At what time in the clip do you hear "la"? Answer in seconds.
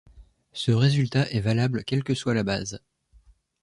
2.33-2.41